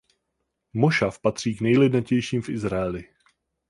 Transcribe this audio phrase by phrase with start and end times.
[0.73, 3.09] Mošav patří k nejlidnatějším v Izraeli.